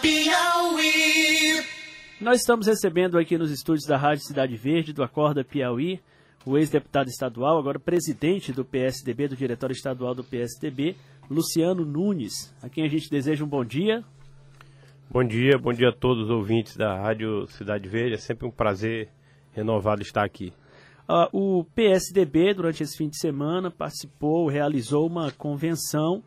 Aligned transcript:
Piauí. 0.00 1.64
Nós 2.20 2.40
estamos 2.40 2.68
recebendo 2.68 3.18
aqui 3.18 3.36
nos 3.36 3.50
estúdios 3.50 3.84
da 3.84 3.96
Rádio 3.96 4.24
Cidade 4.24 4.56
Verde, 4.56 4.92
do 4.92 5.02
Acorda 5.02 5.42
Piauí, 5.42 6.00
o 6.46 6.56
ex-deputado 6.56 7.08
estadual, 7.08 7.58
agora 7.58 7.80
presidente 7.80 8.52
do 8.52 8.64
PSDB, 8.64 9.28
do 9.28 9.36
Diretório 9.36 9.74
Estadual 9.74 10.14
do 10.14 10.22
PSDB, 10.22 10.94
Luciano 11.28 11.84
Nunes, 11.84 12.54
a 12.62 12.68
quem 12.68 12.84
a 12.84 12.88
gente 12.88 13.10
deseja 13.10 13.44
um 13.44 13.48
bom 13.48 13.64
dia. 13.64 14.04
Bom 15.10 15.24
dia, 15.24 15.58
bom 15.58 15.72
dia 15.72 15.88
a 15.88 15.92
todos 15.92 16.24
os 16.24 16.30
ouvintes 16.30 16.76
da 16.76 16.96
Rádio 16.96 17.48
Cidade 17.48 17.88
Verde. 17.88 18.14
É 18.14 18.18
sempre 18.18 18.46
um 18.46 18.52
prazer 18.52 19.08
renovado 19.52 20.00
estar 20.00 20.24
aqui. 20.24 20.52
Uh, 21.08 21.58
o 21.58 21.64
PSDB, 21.74 22.54
durante 22.54 22.84
esse 22.84 22.96
fim 22.96 23.08
de 23.08 23.18
semana, 23.18 23.68
participou, 23.68 24.48
realizou 24.48 25.06
uma 25.06 25.32
convenção 25.32 26.22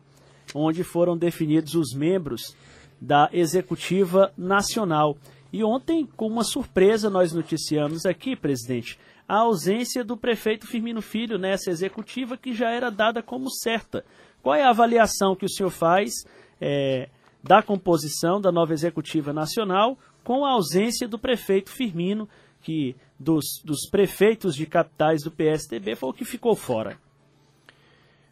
onde 0.54 0.84
foram 0.84 1.16
definidos 1.16 1.74
os 1.74 1.94
membros 1.94 2.54
da 3.00 3.28
Executiva 3.32 4.32
Nacional. 4.36 5.16
E 5.52 5.62
ontem, 5.62 6.06
com 6.16 6.26
uma 6.26 6.44
surpresa, 6.44 7.08
nós 7.08 7.32
noticiamos 7.32 8.04
aqui, 8.04 8.36
presidente, 8.36 8.98
a 9.28 9.38
ausência 9.38 10.04
do 10.04 10.16
prefeito 10.16 10.66
Firmino 10.66 11.02
Filho 11.02 11.38
nessa 11.38 11.70
executiva 11.70 12.36
que 12.36 12.52
já 12.52 12.70
era 12.70 12.90
dada 12.90 13.22
como 13.22 13.50
certa. 13.50 14.04
Qual 14.42 14.54
é 14.54 14.62
a 14.62 14.70
avaliação 14.70 15.34
que 15.34 15.44
o 15.44 15.48
senhor 15.48 15.70
faz 15.70 16.12
é, 16.60 17.08
da 17.42 17.62
composição 17.62 18.40
da 18.40 18.52
nova 18.52 18.72
executiva 18.72 19.32
nacional 19.32 19.98
com 20.22 20.44
a 20.44 20.50
ausência 20.50 21.06
do 21.06 21.18
prefeito 21.18 21.70
Firmino, 21.70 22.28
que 22.60 22.96
dos, 23.18 23.44
dos 23.64 23.88
prefeitos 23.88 24.54
de 24.54 24.66
capitais 24.66 25.22
do 25.22 25.30
PSDB 25.30 25.94
foi 25.94 26.10
o 26.10 26.12
que 26.12 26.24
ficou 26.24 26.54
fora? 26.54 26.98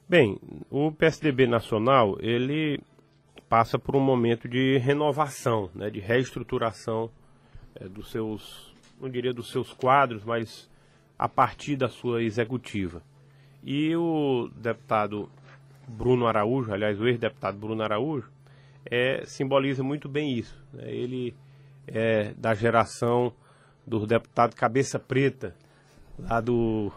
Bem, 0.08 0.38
o 0.70 0.92
PSDB 0.92 1.46
nacional, 1.46 2.16
ele 2.20 2.80
passa 3.48 3.78
por 3.78 3.94
um 3.96 4.00
momento 4.00 4.48
de 4.48 4.78
renovação, 4.78 5.70
né, 5.74 5.90
de 5.90 6.00
reestruturação 6.00 7.10
é, 7.74 7.88
dos 7.88 8.10
seus, 8.10 8.74
não 9.00 9.08
diria 9.08 9.32
dos 9.32 9.50
seus 9.50 9.72
quadros, 9.72 10.24
mas 10.24 10.70
a 11.18 11.28
partir 11.28 11.76
da 11.76 11.88
sua 11.88 12.22
executiva. 12.22 13.02
E 13.62 13.94
o 13.96 14.50
deputado 14.56 15.30
Bruno 15.86 16.26
Araújo, 16.26 16.72
aliás, 16.72 17.00
o 17.00 17.06
ex-deputado 17.06 17.58
Bruno 17.58 17.82
Araújo, 17.82 18.30
é, 18.90 19.24
simboliza 19.24 19.82
muito 19.82 20.08
bem 20.08 20.38
isso. 20.38 20.62
Né? 20.72 20.90
Ele 20.90 21.34
é 21.86 22.34
da 22.34 22.54
geração 22.54 23.32
do 23.86 24.06
deputado 24.06 24.54
Cabeça 24.54 24.98
Preta, 24.98 25.54
lá 26.18 26.40
do, 26.40 26.92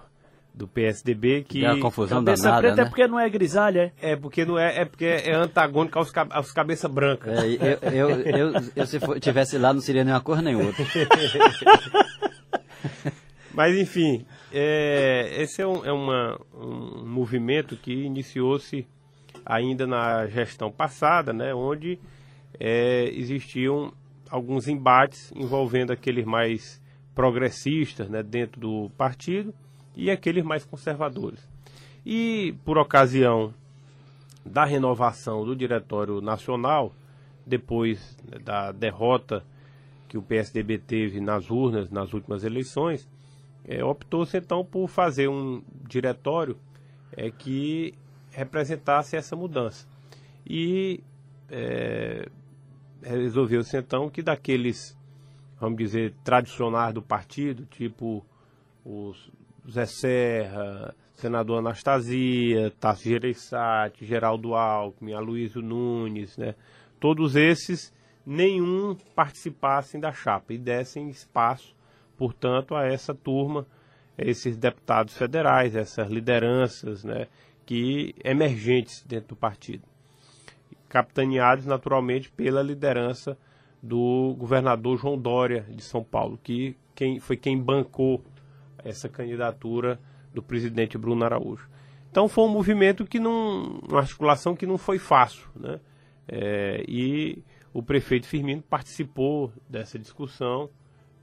do 0.58 0.68
PSDB, 0.68 1.44
que... 1.48 1.64
É 1.64 1.68
a 1.70 1.80
confusão 1.80 2.24
Cabeça 2.26 2.44
danada, 2.44 2.62
preta 2.62 2.76
né? 2.78 2.82
é 2.82 2.86
porque 2.86 3.08
não 3.08 3.20
é 3.20 3.30
grisalha, 3.30 3.94
é? 4.02 4.12
É 4.14 4.16
porque 4.16 4.44
não 4.44 4.58
é, 4.58 4.80
é 4.82 4.86
porque 4.86 5.06
é 5.06 5.34
antagônico 5.36 6.00
aos, 6.00 6.10
ca- 6.12 6.28
aos 6.32 6.52
cabeça 6.52 6.90
branca. 6.90 7.32
É, 7.32 7.46
eu, 7.94 8.10
eu, 8.10 8.22
eu, 8.22 8.54
eu, 8.76 8.86
se 8.88 9.00
for- 9.00 9.20
tivesse 9.20 9.58
lá, 9.58 9.72
não 9.72 9.82
seria 9.82 10.04
nem 10.04 10.14
uma 10.14 10.20
cor 10.20 10.42
nem 10.42 10.56
outra. 10.56 10.84
Mas 13.54 13.76
enfim, 13.78 14.26
é, 14.52 15.30
esse 15.42 15.62
é, 15.62 15.68
um, 15.68 15.86
é 15.86 15.92
uma- 15.92 16.40
um 16.54 17.06
movimento 17.06 17.76
que 17.76 17.92
iniciou-se 17.94 18.86
ainda 19.46 19.88
na 19.88 20.28
gestão 20.28 20.72
passada, 20.72 21.32
né, 21.34 21.54
onde 21.54 22.00
é, 22.60 23.10
existiam 23.14 23.92
alguns 24.30 24.68
embates 24.68 25.32
envolvendo 25.36 25.92
aqueles 25.92 26.26
mais 26.26 26.82
progressistas 27.16 28.10
né, 28.10 28.22
dentro 28.22 28.60
do 28.60 28.92
partido 28.98 29.54
e 29.98 30.12
aqueles 30.12 30.44
mais 30.44 30.64
conservadores. 30.64 31.40
E 32.06 32.56
por 32.64 32.78
ocasião 32.78 33.54
da 34.46 34.64
renovação 34.64 35.44
do 35.44 35.56
Diretório 35.56 36.22
Nacional, 36.22 36.94
depois 37.46 38.18
né, 38.32 38.38
da 38.40 38.72
derrota 38.72 39.44
que 40.08 40.18
o 40.18 40.22
PSDB 40.22 40.78
teve 40.78 41.20
nas 41.20 41.50
urnas 41.50 41.90
nas 41.90 42.14
últimas 42.14 42.44
eleições, 42.44 43.10
é, 43.66 43.84
optou-se 43.84 44.38
então 44.38 44.64
por 44.64 44.88
fazer 44.88 45.28
um 45.28 45.62
diretório 45.86 46.58
é, 47.12 47.30
que 47.30 47.94
representasse 48.32 49.18
essa 49.18 49.36
mudança. 49.36 49.86
E 50.46 51.04
é, 51.50 52.30
resolveu-se 53.02 53.76
então 53.76 54.10
que 54.10 54.22
daqueles, 54.22 54.98
vamos 55.60 55.78
dizer, 55.78 56.14
tradicionais 56.24 56.94
do 56.94 57.02
partido, 57.02 57.66
tipo 57.66 58.26
os 58.86 59.30
Zé 59.70 59.86
Serra, 59.86 60.96
senador 61.14 61.60
Anastasia, 61.60 62.72
Tasso 62.80 63.04
Gereissati, 63.04 64.06
Geraldo 64.06 64.56
Alckmin, 64.56 65.14
Aloysio 65.14 65.62
Nunes, 65.62 66.38
né? 66.38 66.56
todos 67.00 67.36
esses, 67.36 67.94
nenhum 68.26 68.96
participassem 69.16 70.00
da 70.00 70.12
chapa 70.12 70.54
e 70.54 70.58
dessem 70.58 71.10
espaço, 71.10 71.76
portanto, 72.18 72.76
a 72.76 72.86
essa 72.86 73.14
turma, 73.14 73.66
a 74.18 74.24
esses 74.24 74.58
deputados 74.58 75.16
federais, 75.18 75.76
essas 75.76 76.10
lideranças 76.10 77.04
né? 77.04 77.28
que 77.66 78.16
emergentes 78.24 79.04
dentro 79.06 79.30
do 79.30 79.36
partido 79.36 79.84
capitaneados 80.88 81.66
naturalmente 81.66 82.32
pela 82.32 82.62
liderança 82.62 83.38
do 83.82 84.36
governador 84.38 84.98
João 84.98 85.18
Dória 85.18 85.66
de 85.70 85.84
São 85.84 86.04
Paulo, 86.04 86.40
que 86.42 86.76
quem, 86.96 87.20
foi 87.20 87.38
quem 87.38 87.58
bancou 87.58 88.24
essa 88.90 89.10
candidatura 89.10 90.00
do 90.34 90.42
presidente 90.42 90.98
Bruno 90.98 91.26
Araújo. 91.26 91.68
Então 92.10 92.28
foi 92.28 92.46
um 92.46 92.50
movimento 92.50 93.06
que 93.06 93.20
não, 93.20 93.80
uma 93.88 94.00
articulação 94.00 94.56
que 94.56 94.66
não 94.66 94.78
foi 94.78 94.98
fácil, 94.98 95.48
né? 95.56 95.80
É, 96.28 96.84
e 96.88 97.44
o 97.74 97.82
prefeito 97.82 98.28
Firmino 98.28 98.62
participou 98.62 99.52
dessa 99.70 99.98
discussão, 99.98 100.70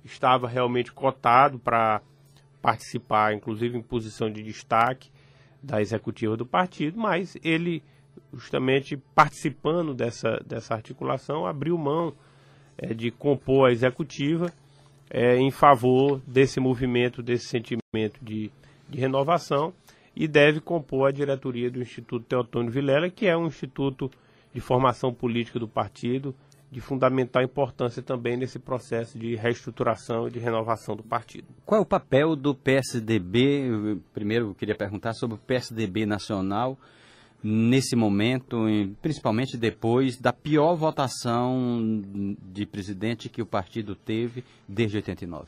estava 0.04 0.48
realmente 0.48 0.92
cotado 0.92 1.58
para 1.58 2.00
participar, 2.62 3.34
inclusive 3.34 3.76
em 3.76 3.82
posição 3.82 4.30
de 4.30 4.42
destaque 4.42 5.10
da 5.62 5.80
executiva 5.80 6.36
do 6.36 6.46
partido, 6.46 6.98
mas 6.98 7.36
ele 7.42 7.82
justamente 8.32 8.96
participando 9.14 9.94
dessa, 9.94 10.40
dessa 10.46 10.74
articulação, 10.74 11.46
abriu 11.46 11.76
mão 11.76 12.14
é, 12.76 12.94
de 12.94 13.10
compor 13.10 13.68
a 13.68 13.72
executiva 13.72 14.52
é, 15.10 15.36
em 15.36 15.50
favor 15.50 16.20
desse 16.26 16.60
movimento, 16.60 17.22
desse 17.22 17.46
sentimento 17.46 18.18
de, 18.22 18.50
de 18.88 18.98
renovação 18.98 19.72
e 20.16 20.28
deve 20.28 20.60
compor 20.60 21.08
a 21.08 21.12
diretoria 21.12 21.70
do 21.70 21.80
Instituto 21.80 22.24
Teotônio 22.24 22.70
Vilela, 22.70 23.10
que 23.10 23.26
é 23.26 23.36
um 23.36 23.46
instituto 23.46 24.10
de 24.52 24.60
formação 24.60 25.12
política 25.12 25.58
do 25.58 25.66
partido, 25.66 26.34
de 26.70 26.80
fundamental 26.80 27.42
importância 27.42 28.02
também 28.02 28.36
nesse 28.36 28.58
processo 28.58 29.18
de 29.18 29.34
reestruturação 29.36 30.26
e 30.26 30.30
de 30.30 30.38
renovação 30.38 30.96
do 30.96 31.02
partido. 31.02 31.46
Qual 31.64 31.80
é 31.80 31.82
o 31.82 31.86
papel 31.86 32.34
do 32.34 32.54
PSDB? 32.54 34.00
Primeiro, 34.12 34.48
eu 34.48 34.54
queria 34.54 34.74
perguntar 34.74 35.12
sobre 35.12 35.36
o 35.36 35.38
PSDB 35.38 36.06
nacional 36.06 36.78
nesse 37.42 37.94
momento, 37.94 38.64
principalmente 39.02 39.56
depois 39.56 40.18
da 40.18 40.32
pior 40.32 40.74
votação 40.74 42.02
de 42.42 42.64
presidente 42.64 43.28
que 43.28 43.42
o 43.42 43.46
partido 43.46 43.94
teve 43.94 44.42
desde 44.66 44.96
89. 44.96 45.46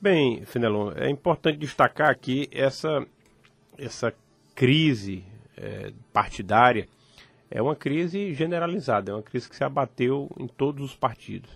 Bem, 0.00 0.44
Fenelon, 0.44 0.92
é 0.92 1.08
importante 1.08 1.58
destacar 1.58 2.10
aqui 2.10 2.48
essa, 2.52 3.06
essa 3.78 4.14
crise 4.54 5.24
é, 5.56 5.92
partidária. 6.12 6.86
É 7.50 7.62
uma 7.62 7.74
crise 7.74 8.34
generalizada, 8.34 9.10
é 9.10 9.14
uma 9.14 9.22
crise 9.22 9.48
que 9.48 9.56
se 9.56 9.64
abateu 9.64 10.30
em 10.38 10.46
todos 10.46 10.84
os 10.84 10.96
partidos, 10.96 11.50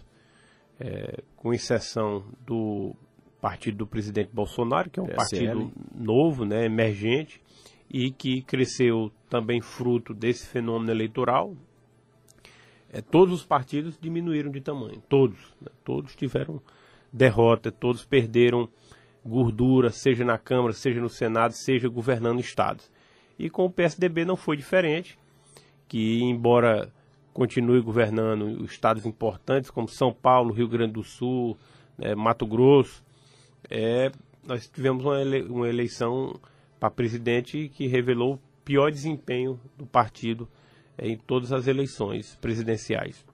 é, 0.80 1.22
com 1.36 1.52
exceção 1.52 2.24
do 2.46 2.94
partido 3.40 3.78
do 3.78 3.86
presidente 3.86 4.30
Bolsonaro, 4.32 4.90
que 4.90 4.98
é 4.98 5.02
um 5.02 5.06
PSL. 5.06 5.46
partido 5.46 5.72
novo, 5.94 6.44
né, 6.44 6.64
emergente, 6.64 7.40
e 7.90 8.10
que 8.10 8.42
cresceu 8.42 9.10
também 9.28 9.60
fruto 9.60 10.12
desse 10.14 10.46
fenômeno 10.46 10.90
eleitoral. 10.90 11.54
É, 12.90 13.00
todos 13.00 13.34
os 13.34 13.44
partidos 13.44 13.98
diminuíram 14.00 14.50
de 14.50 14.60
tamanho, 14.60 15.02
todos, 15.08 15.38
né, 15.60 15.68
todos 15.84 16.16
tiveram 16.16 16.60
derrota, 17.12 17.70
todos 17.70 18.04
perderam 18.04 18.68
gordura, 19.24 19.90
seja 19.90 20.24
na 20.24 20.38
Câmara, 20.38 20.72
seja 20.72 21.00
no 21.00 21.08
Senado, 21.08 21.52
seja 21.52 21.88
governando 21.88 22.40
estados. 22.40 22.90
E 23.38 23.50
com 23.50 23.66
o 23.66 23.70
PSDB 23.70 24.24
não 24.24 24.36
foi 24.36 24.56
diferente, 24.56 25.18
que 25.86 26.22
embora 26.22 26.90
continue 27.32 27.80
governando 27.80 28.64
estados 28.64 29.06
importantes 29.06 29.70
como 29.70 29.86
São 29.88 30.12
Paulo, 30.12 30.52
Rio 30.52 30.66
Grande 30.68 30.94
do 30.94 31.04
Sul, 31.04 31.56
né, 31.96 32.14
Mato 32.14 32.46
Grosso, 32.46 33.04
é, 33.70 34.10
nós 34.46 34.66
tivemos 34.66 35.04
uma, 35.04 35.20
ele- 35.20 35.42
uma 35.42 35.68
eleição 35.68 36.34
para 36.78 36.90
presidente 36.90 37.68
que 37.68 37.86
revelou 37.86 38.34
o 38.34 38.40
pior 38.64 38.90
desempenho 38.90 39.60
do 39.76 39.86
partido 39.86 40.48
é, 40.96 41.08
em 41.08 41.16
todas 41.16 41.52
as 41.52 41.66
eleições 41.66 42.36
presidenciais. 42.40 43.24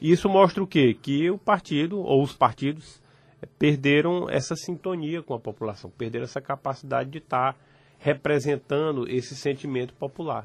Isso 0.00 0.28
mostra 0.28 0.62
o 0.62 0.66
quê? 0.66 0.96
Que 1.00 1.30
o 1.30 1.38
partido, 1.38 2.00
ou 2.00 2.22
os 2.22 2.32
partidos, 2.32 3.00
eh, 3.40 3.46
perderam 3.58 4.28
essa 4.28 4.56
sintonia 4.56 5.22
com 5.22 5.32
a 5.32 5.38
população, 5.38 5.90
perderam 5.90 6.24
essa 6.24 6.40
capacidade 6.40 7.10
de 7.10 7.18
estar 7.18 7.56
representando 8.00 9.08
esse 9.08 9.36
sentimento 9.36 9.94
popular. 9.94 10.44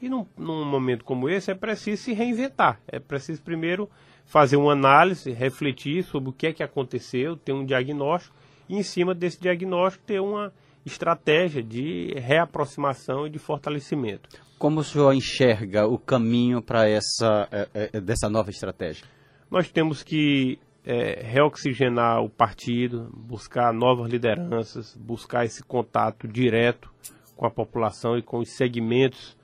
E 0.00 0.08
num, 0.08 0.26
num 0.38 0.64
momento 0.64 1.04
como 1.04 1.28
esse 1.28 1.50
é 1.50 1.54
preciso 1.54 2.02
se 2.02 2.14
reinventar. 2.14 2.80
É 2.88 2.98
preciso 2.98 3.42
primeiro 3.42 3.90
fazer 4.24 4.56
uma 4.56 4.72
análise, 4.72 5.30
refletir 5.30 6.02
sobre 6.04 6.30
o 6.30 6.32
que 6.32 6.46
é 6.46 6.52
que 6.52 6.62
aconteceu, 6.62 7.36
ter 7.36 7.52
um 7.52 7.64
diagnóstico 7.64 8.34
e 8.68 8.76
em 8.76 8.82
cima 8.82 9.14
desse 9.14 9.38
diagnóstico 9.40 10.04
ter 10.06 10.20
uma 10.20 10.50
estratégia 10.84 11.62
de 11.62 12.14
reaproximação 12.16 13.26
e 13.26 13.30
de 13.30 13.38
fortalecimento. 13.38 14.28
Como 14.58 14.80
o 14.80 14.84
senhor 14.84 15.12
enxerga 15.12 15.86
o 15.86 15.98
caminho 15.98 16.62
para 16.62 16.88
essa 16.88 17.48
é, 17.50 17.90
é, 17.92 18.00
dessa 18.00 18.28
nova 18.28 18.50
estratégia? 18.50 19.06
Nós 19.50 19.70
temos 19.70 20.02
que 20.02 20.58
é, 20.84 21.22
reoxigenar 21.22 22.22
o 22.22 22.28
partido, 22.28 23.10
buscar 23.14 23.72
novas 23.72 24.10
lideranças, 24.10 24.94
buscar 24.96 25.44
esse 25.44 25.62
contato 25.62 26.28
direto 26.28 26.90
com 27.36 27.46
a 27.46 27.50
população 27.50 28.18
e 28.18 28.22
com 28.22 28.38
os 28.38 28.54
segmentos 28.56 29.36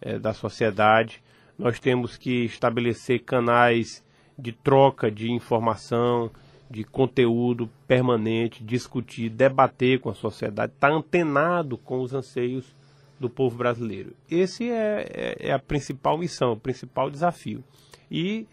é, 0.00 0.18
da 0.18 0.32
sociedade. 0.32 1.22
Nós 1.58 1.78
temos 1.78 2.16
que 2.16 2.44
estabelecer 2.44 3.20
canais 3.20 4.04
de 4.38 4.52
troca 4.52 5.10
de 5.10 5.30
informação, 5.30 6.30
de 6.70 6.84
conteúdo 6.84 7.68
permanente, 7.88 8.62
discutir, 8.62 9.28
debater 9.28 9.98
com 9.98 10.08
a 10.08 10.14
sociedade, 10.14 10.72
estar 10.72 10.88
tá 10.88 10.94
antenado 10.94 11.76
com 11.76 12.00
os 12.00 12.14
anseios 12.14 12.76
do 13.18 13.28
povo 13.28 13.56
brasileiro. 13.58 14.14
Esse 14.30 14.70
é, 14.70 15.06
é, 15.10 15.48
é 15.48 15.52
a 15.52 15.58
principal 15.58 16.16
missão, 16.16 16.52
o 16.52 16.56
principal 16.56 17.10
desafio. 17.10 17.64
E 18.08 18.46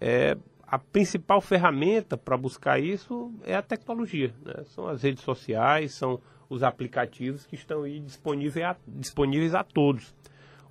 é, 0.00 0.36
a 0.66 0.78
principal 0.78 1.40
ferramenta 1.42 2.16
para 2.16 2.36
buscar 2.36 2.80
isso 2.80 3.30
é 3.44 3.54
a 3.54 3.62
tecnologia. 3.62 4.34
Né? 4.42 4.64
São 4.64 4.88
as 4.88 5.02
redes 5.02 5.22
sociais, 5.22 5.92
são 5.92 6.18
os 6.48 6.62
aplicativos 6.62 7.46
que 7.46 7.54
estão 7.54 7.82
aí 7.82 8.00
disponíveis 8.00 8.64
a, 8.64 8.76
disponíveis 8.88 9.54
a 9.54 9.62
todos. 9.62 10.14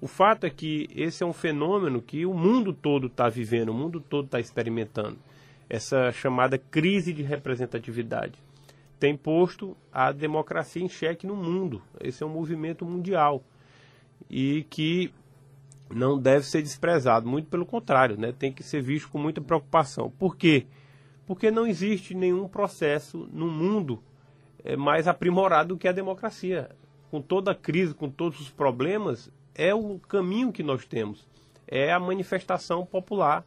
O 0.01 0.07
fato 0.07 0.45
é 0.45 0.49
que 0.49 0.87
esse 0.95 1.21
é 1.21 1.25
um 1.25 1.33
fenômeno 1.33 2.01
que 2.01 2.25
o 2.25 2.33
mundo 2.33 2.73
todo 2.73 3.07
está 3.07 3.29
vivendo, 3.29 3.69
o 3.69 3.73
mundo 3.73 3.99
todo 4.01 4.25
está 4.25 4.39
experimentando 4.39 5.17
essa 5.69 6.11
chamada 6.11 6.57
crise 6.57 7.13
de 7.13 7.21
representatividade. 7.21 8.41
Tem 8.99 9.15
posto 9.15 9.77
a 9.93 10.11
democracia 10.11 10.83
em 10.83 10.89
xeque 10.89 11.27
no 11.27 11.35
mundo. 11.35 11.81
Esse 12.01 12.23
é 12.23 12.25
um 12.25 12.29
movimento 12.29 12.85
mundial 12.85 13.43
e 14.29 14.65
que 14.69 15.13
não 15.89 16.19
deve 16.19 16.45
ser 16.45 16.61
desprezado, 16.61 17.27
muito 17.27 17.49
pelo 17.49 17.65
contrário, 17.65 18.17
né? 18.17 18.31
tem 18.31 18.51
que 18.51 18.63
ser 18.63 18.81
visto 18.81 19.09
com 19.09 19.17
muita 19.17 19.41
preocupação. 19.41 20.11
Por 20.11 20.35
quê? 20.35 20.67
Porque 21.25 21.49
não 21.49 21.65
existe 21.65 22.13
nenhum 22.13 22.47
processo 22.47 23.29
no 23.31 23.47
mundo 23.47 24.01
é, 24.63 24.75
mais 24.75 25.07
aprimorado 25.07 25.69
do 25.69 25.77
que 25.77 25.87
a 25.87 25.91
democracia. 25.91 26.69
Com 27.09 27.21
toda 27.21 27.51
a 27.51 27.55
crise, 27.55 27.93
com 27.93 28.09
todos 28.09 28.39
os 28.39 28.49
problemas, 28.49 29.31
é 29.55 29.73
o 29.73 29.99
caminho 29.99 30.51
que 30.51 30.61
nós 30.61 30.85
temos. 30.85 31.27
É 31.67 31.91
a 31.91 31.99
manifestação 31.99 32.85
popular, 32.85 33.45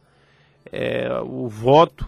é 0.71 1.09
o 1.21 1.47
voto 1.47 2.07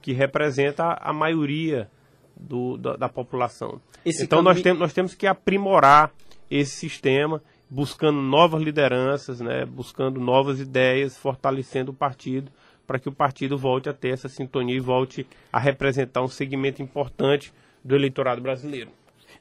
que 0.00 0.12
representa 0.12 0.98
a 1.00 1.12
maioria 1.12 1.88
do, 2.36 2.76
da, 2.76 2.96
da, 2.96 3.08
população. 3.08 3.80
Esse 4.04 4.24
então 4.24 4.42
nós, 4.42 4.60
tem, 4.60 4.74
nós 4.74 4.92
temos 4.92 5.14
que 5.14 5.26
aprimorar 5.26 6.12
esse 6.50 6.72
sistema, 6.72 7.42
buscando 7.70 8.20
novas 8.20 8.62
lideranças, 8.62 9.40
né, 9.40 9.64
buscando 9.64 10.20
novas 10.20 10.60
ideias, 10.60 11.16
fortalecendo 11.16 11.92
o 11.92 11.94
partido, 11.94 12.50
para 12.86 12.98
que 12.98 13.08
o 13.08 13.12
partido 13.12 13.56
volte 13.56 13.88
a 13.88 13.94
ter 13.94 14.10
essa 14.10 14.28
sintonia 14.28 14.76
e 14.76 14.80
volte 14.80 15.26
a 15.52 15.58
representar 15.58 16.22
um 16.22 16.28
segmento 16.28 16.82
importante 16.82 17.52
do 17.82 17.94
eleitorado 17.94 18.40
brasileiro. 18.40 18.90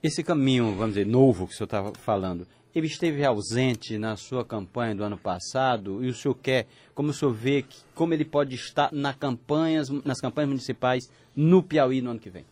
Esse 0.02 0.24
caminho, 0.24 0.74
vamos 0.76 0.96
dizer, 0.96 1.06
novo 1.06 1.48
que 1.48 1.54
o 1.54 1.56
senhor 1.56 1.66
estava 1.66 1.94
falando, 1.94 2.48
ele 2.76 2.88
esteve 2.88 3.24
ausente 3.24 3.98
na 3.98 4.16
sua 4.16 4.44
campanha 4.44 4.96
do 4.96 5.04
ano 5.04 5.18
passado 5.18 6.04
e 6.04 6.10
o 6.10 6.14
senhor 6.14 6.36
quer, 6.36 6.68
como 6.96 7.10
o 7.10 7.14
senhor 7.14 7.32
vê, 7.32 7.64
como 7.94 8.14
ele 8.14 8.26
pode 8.26 8.56
estar 8.56 8.92
na 8.92 9.14
campanhas, 9.14 9.90
nas 9.90 10.20
campanhas 10.20 10.50
municipais 10.50 11.12
no 11.36 11.62
Piauí 11.62 12.02
no 12.02 12.12
ano 12.12 12.20
que 12.20 12.30
vem? 12.30 12.46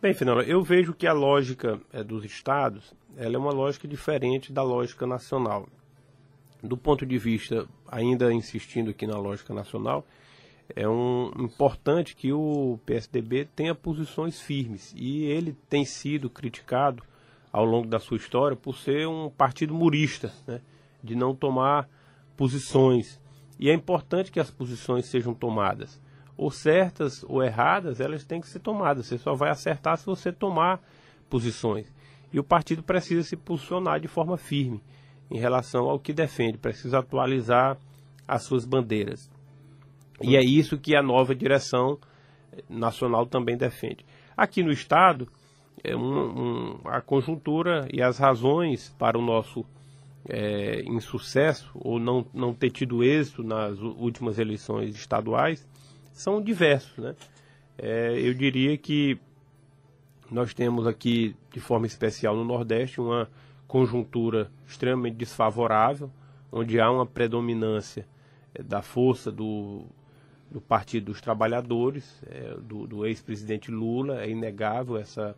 Bem, 0.00 0.14
Fernando, 0.14 0.42
eu 0.42 0.62
vejo 0.62 0.94
que 0.94 1.06
a 1.06 1.12
lógica 1.12 1.80
é, 1.92 2.02
dos 2.02 2.24
estados 2.24 2.92
ela 3.16 3.36
é 3.36 3.38
uma 3.38 3.52
lógica 3.52 3.86
diferente 3.86 4.52
da 4.52 4.62
lógica 4.62 5.06
nacional. 5.06 5.68
Do 6.62 6.76
ponto 6.76 7.04
de 7.04 7.18
vista, 7.18 7.68
ainda 7.88 8.32
insistindo 8.32 8.90
aqui 8.90 9.06
na 9.06 9.18
lógica 9.18 9.52
nacional, 9.52 10.06
é 10.74 10.88
um 10.88 11.30
importante 11.38 12.14
que 12.14 12.32
o 12.32 12.78
PSDB 12.86 13.44
tenha 13.56 13.74
posições 13.74 14.40
firmes 14.40 14.94
e 14.96 15.24
ele 15.24 15.56
tem 15.68 15.84
sido 15.84 16.30
criticado 16.30 17.02
ao 17.52 17.64
longo 17.64 17.86
da 17.86 17.98
sua 17.98 18.16
história 18.16 18.56
por 18.56 18.76
ser 18.76 19.06
um 19.06 19.28
partido 19.28 19.74
murista, 19.74 20.32
né? 20.46 20.60
de 21.02 21.14
não 21.14 21.34
tomar 21.34 21.88
posições. 22.36 23.20
E 23.58 23.68
é 23.68 23.74
importante 23.74 24.32
que 24.32 24.40
as 24.40 24.50
posições 24.50 25.06
sejam 25.06 25.34
tomadas. 25.34 26.00
Ou 26.36 26.50
certas 26.50 27.22
ou 27.24 27.42
erradas, 27.42 28.00
elas 28.00 28.24
têm 28.24 28.40
que 28.40 28.48
ser 28.48 28.60
tomadas. 28.60 29.06
Você 29.06 29.18
só 29.18 29.34
vai 29.34 29.50
acertar 29.50 29.98
se 29.98 30.06
você 30.06 30.32
tomar 30.32 30.80
posições. 31.28 31.92
E 32.32 32.40
o 32.40 32.44
partido 32.44 32.82
precisa 32.82 33.22
se 33.22 33.36
posicionar 33.36 34.00
de 34.00 34.08
forma 34.08 34.38
firme 34.38 34.82
em 35.30 35.38
relação 35.38 35.88
ao 35.88 35.98
que 35.98 36.12
defende, 36.12 36.58
precisa 36.58 36.98
atualizar 36.98 37.76
as 38.26 38.44
suas 38.44 38.64
bandeiras. 38.64 39.30
E 40.20 40.36
é 40.36 40.40
isso 40.40 40.78
que 40.78 40.96
a 40.96 41.02
nova 41.02 41.34
direção 41.34 41.98
nacional 42.68 43.26
também 43.26 43.56
defende. 43.56 44.04
Aqui 44.36 44.62
no 44.62 44.70
Estado, 44.70 45.28
é 45.82 45.96
um, 45.96 46.74
um, 46.74 46.80
a 46.84 47.00
conjuntura 47.00 47.88
e 47.92 48.00
as 48.00 48.18
razões 48.18 48.94
para 48.98 49.18
o 49.18 49.22
nosso 49.22 49.64
é, 50.28 50.82
insucesso 50.86 51.70
ou 51.74 51.98
não, 51.98 52.24
não 52.32 52.54
ter 52.54 52.70
tido 52.70 53.02
êxito 53.02 53.42
nas 53.42 53.78
últimas 53.80 54.38
eleições 54.38 54.94
estaduais 54.94 55.66
são 56.12 56.40
diversos. 56.40 56.96
Né? 56.98 57.14
É, 57.76 58.12
eu 58.18 58.34
diria 58.34 58.76
que 58.76 59.18
nós 60.30 60.54
temos 60.54 60.86
aqui, 60.86 61.36
de 61.52 61.60
forma 61.60 61.86
especial 61.86 62.36
no 62.36 62.44
Nordeste, 62.44 63.00
uma 63.00 63.28
conjuntura 63.66 64.50
extremamente 64.66 65.16
desfavorável, 65.16 66.10
onde 66.50 66.80
há 66.80 66.90
uma 66.90 67.06
predominância 67.06 68.06
é, 68.54 68.62
da 68.62 68.82
força 68.82 69.32
do, 69.32 69.84
do 70.50 70.60
Partido 70.60 71.06
dos 71.06 71.20
Trabalhadores, 71.20 72.22
é, 72.26 72.56
do, 72.60 72.86
do 72.86 73.06
ex-presidente 73.06 73.70
Lula, 73.70 74.22
é 74.22 74.30
inegável 74.30 74.96
essa 74.96 75.36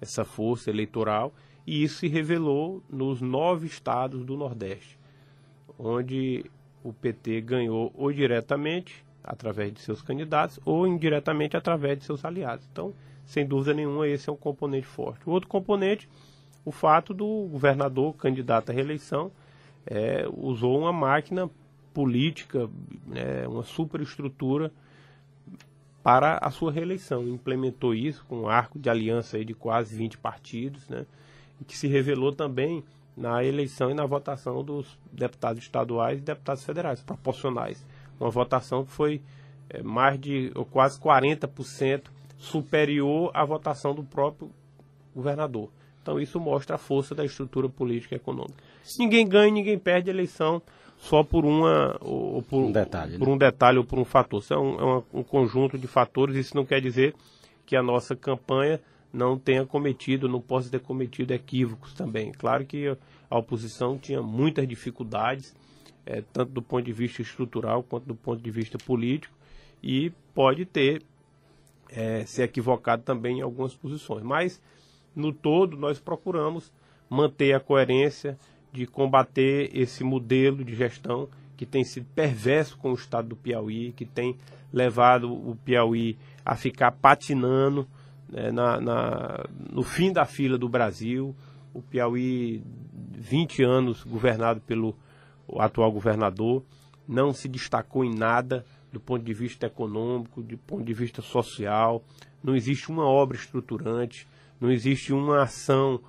essa 0.00 0.24
força 0.24 0.70
eleitoral, 0.70 1.32
e 1.66 1.82
isso 1.82 1.98
se 1.98 2.08
revelou 2.08 2.82
nos 2.88 3.20
nove 3.20 3.66
estados 3.66 4.24
do 4.24 4.36
Nordeste, 4.36 4.98
onde 5.78 6.44
o 6.82 6.92
PT 6.92 7.40
ganhou 7.42 7.92
ou 7.94 8.12
diretamente 8.12 9.04
através 9.22 9.72
de 9.72 9.80
seus 9.80 10.00
candidatos 10.00 10.58
ou 10.64 10.86
indiretamente 10.86 11.56
através 11.56 11.98
de 11.98 12.04
seus 12.04 12.24
aliados. 12.24 12.66
Então, 12.72 12.94
sem 13.26 13.46
dúvida 13.46 13.74
nenhuma, 13.74 14.08
esse 14.08 14.28
é 14.30 14.32
um 14.32 14.36
componente 14.36 14.86
forte. 14.86 15.28
O 15.28 15.32
outro 15.32 15.48
componente, 15.48 16.08
o 16.64 16.72
fato 16.72 17.12
do 17.12 17.46
governador 17.50 18.14
candidato 18.16 18.70
à 18.70 18.72
reeleição 18.72 19.30
é, 19.86 20.26
usou 20.34 20.78
uma 20.78 20.92
máquina 20.92 21.50
política, 21.92 22.70
né, 23.06 23.46
uma 23.46 23.62
superestrutura 23.62 24.72
para 26.08 26.38
a 26.40 26.50
sua 26.50 26.72
reeleição. 26.72 27.28
Implementou 27.28 27.94
isso 27.94 28.24
com 28.26 28.40
um 28.40 28.48
arco 28.48 28.78
de 28.78 28.88
aliança 28.88 29.44
de 29.44 29.52
quase 29.52 29.94
20 29.94 30.16
partidos, 30.16 30.88
né? 30.88 31.04
Que 31.66 31.76
se 31.76 31.86
revelou 31.86 32.32
também 32.32 32.82
na 33.14 33.44
eleição 33.44 33.90
e 33.90 33.94
na 33.94 34.06
votação 34.06 34.64
dos 34.64 34.98
deputados 35.12 35.62
estaduais 35.62 36.18
e 36.18 36.22
deputados 36.22 36.64
federais, 36.64 37.02
proporcionais. 37.02 37.84
Uma 38.18 38.30
votação 38.30 38.86
que 38.86 38.90
foi 38.90 39.20
é, 39.68 39.82
mais 39.82 40.18
de 40.18 40.50
ou 40.54 40.64
quase 40.64 40.98
40% 40.98 42.04
superior 42.38 43.30
à 43.34 43.44
votação 43.44 43.94
do 43.94 44.02
próprio 44.02 44.50
governador. 45.14 45.68
Então 46.00 46.18
isso 46.18 46.40
mostra 46.40 46.76
a 46.76 46.78
força 46.78 47.14
da 47.14 47.22
estrutura 47.22 47.68
política 47.68 48.14
e 48.14 48.16
econômica. 48.16 48.64
Ninguém 48.98 49.28
ganha, 49.28 49.52
ninguém 49.52 49.78
perde 49.78 50.08
a 50.08 50.14
eleição 50.14 50.62
só 50.98 51.22
por 51.22 51.44
uma 51.44 51.96
ou 52.00 52.42
por 52.42 52.58
um 52.58 52.72
detalhe, 52.72 53.18
por 53.18 53.28
né? 53.28 53.34
um 53.34 53.38
detalhe 53.38 53.78
ou 53.78 53.84
por 53.84 53.98
um 53.98 54.04
fator. 54.04 54.40
Isso 54.40 54.52
é, 54.52 54.58
um, 54.58 54.78
é 54.78 54.82
uma, 54.82 55.04
um 55.14 55.22
conjunto 55.22 55.78
de 55.78 55.86
fatores. 55.86 56.36
Isso 56.36 56.56
não 56.56 56.66
quer 56.66 56.80
dizer 56.80 57.14
que 57.64 57.76
a 57.76 57.82
nossa 57.82 58.16
campanha 58.16 58.80
não 59.12 59.38
tenha 59.38 59.64
cometido, 59.64 60.28
não 60.28 60.40
possa 60.40 60.68
ter 60.68 60.80
cometido 60.80 61.32
equívocos 61.32 61.94
também. 61.94 62.32
Claro 62.32 62.66
que 62.66 62.96
a 63.30 63.38
oposição 63.38 63.96
tinha 63.96 64.20
muitas 64.20 64.66
dificuldades, 64.66 65.54
é, 66.04 66.22
tanto 66.32 66.52
do 66.52 66.60
ponto 66.60 66.84
de 66.84 66.92
vista 66.92 67.22
estrutural 67.22 67.82
quanto 67.82 68.04
do 68.04 68.14
ponto 68.14 68.42
de 68.42 68.50
vista 68.50 68.76
político, 68.76 69.34
e 69.82 70.10
pode 70.34 70.64
ter 70.66 71.02
é, 71.90 72.24
se 72.26 72.42
equivocado 72.42 73.02
também 73.02 73.38
em 73.38 73.42
algumas 73.42 73.74
posições. 73.74 74.22
Mas, 74.22 74.60
no 75.14 75.32
todo, 75.32 75.76
nós 75.76 75.98
procuramos 75.98 76.72
manter 77.08 77.54
a 77.54 77.60
coerência 77.60 78.36
de 78.72 78.86
combater 78.86 79.70
esse 79.72 80.04
modelo 80.04 80.64
de 80.64 80.74
gestão 80.74 81.28
que 81.56 81.66
tem 81.66 81.82
sido 81.82 82.06
perverso 82.14 82.76
com 82.78 82.92
o 82.92 82.94
estado 82.94 83.28
do 83.28 83.36
Piauí, 83.36 83.92
que 83.92 84.04
tem 84.04 84.36
levado 84.72 85.32
o 85.32 85.56
Piauí 85.64 86.16
a 86.44 86.54
ficar 86.54 86.92
patinando 86.92 87.86
né, 88.28 88.52
na, 88.52 88.80
na, 88.80 89.44
no 89.70 89.82
fim 89.82 90.12
da 90.12 90.24
fila 90.24 90.56
do 90.56 90.68
Brasil. 90.68 91.34
O 91.74 91.82
Piauí, 91.82 92.62
20 93.16 93.62
anos 93.62 94.04
governado 94.04 94.60
pelo, 94.60 94.94
atual 95.58 95.90
governador, 95.90 96.62
não 97.06 97.32
se 97.32 97.48
destacou 97.48 98.04
em 98.04 98.14
nada 98.14 98.64
do 98.92 99.00
ponto 99.00 99.24
de 99.24 99.32
vista 99.32 99.66
econômico, 99.66 100.42
do 100.42 100.58
ponto 100.58 100.84
de 100.84 100.94
vista 100.94 101.22
social, 101.22 102.02
não 102.42 102.54
existe 102.54 102.90
uma 102.90 103.04
obra 103.04 103.36
estruturante, 103.36 104.26
não 104.60 104.70
existe 104.70 105.12
uma 105.12 105.42
ação 105.42 106.00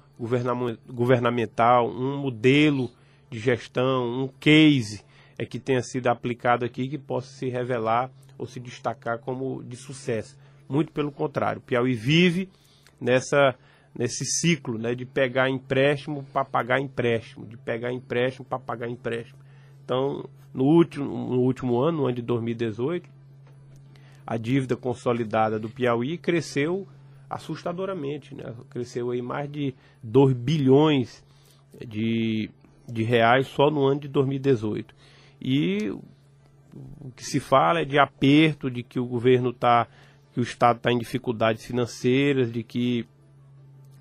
governamental, 0.87 1.89
um 1.89 2.17
modelo 2.17 2.91
de 3.29 3.39
gestão, 3.39 4.23
um 4.23 4.27
case 4.27 5.03
é 5.37 5.45
que 5.45 5.59
tenha 5.59 5.81
sido 5.81 6.07
aplicado 6.07 6.65
aqui 6.65 6.89
que 6.89 6.97
possa 6.97 7.31
se 7.31 7.47
revelar 7.47 8.11
ou 8.37 8.45
se 8.45 8.59
destacar 8.59 9.19
como 9.19 9.63
de 9.63 9.77
sucesso. 9.77 10.37
Muito 10.67 10.91
pelo 10.91 11.11
contrário, 11.11 11.61
Piauí 11.61 11.93
vive 11.93 12.49
nessa 12.99 13.55
nesse 13.97 14.23
ciclo 14.23 14.77
né, 14.77 14.93
de 14.93 15.05
pegar 15.05 15.49
empréstimo 15.49 16.23
para 16.31 16.45
pagar 16.45 16.79
empréstimo, 16.79 17.45
de 17.45 17.57
pegar 17.57 17.91
empréstimo 17.91 18.45
para 18.45 18.59
pagar 18.59 18.87
empréstimo. 18.87 19.39
Então, 19.83 20.29
no 20.53 20.63
último, 20.63 21.05
no 21.05 21.39
último 21.41 21.79
ano, 21.81 21.99
no 21.99 22.05
ano 22.05 22.15
de 22.15 22.21
2018, 22.21 23.09
a 24.25 24.37
dívida 24.37 24.77
consolidada 24.77 25.59
do 25.59 25.69
Piauí 25.69 26.17
cresceu 26.17 26.87
assustadoramente, 27.29 28.33
né? 28.33 28.53
cresceu 28.69 29.11
aí 29.11 29.21
mais 29.21 29.51
de 29.51 29.75
2 30.01 30.33
bilhões 30.33 31.23
de, 31.87 32.49
de 32.87 33.03
reais 33.03 33.47
só 33.47 33.69
no 33.69 33.85
ano 33.85 34.01
de 34.01 34.07
2018. 34.07 34.95
E 35.41 35.89
o 35.89 37.11
que 37.15 37.23
se 37.23 37.39
fala 37.39 37.81
é 37.81 37.85
de 37.85 37.99
aperto, 37.99 38.69
de 38.69 38.83
que 38.83 38.99
o 38.99 39.05
governo 39.05 39.49
está, 39.51 39.87
que 40.33 40.39
o 40.39 40.43
Estado 40.43 40.77
está 40.77 40.91
em 40.91 40.97
dificuldades 40.97 41.65
financeiras, 41.65 42.51
de 42.51 42.63
que 42.63 43.05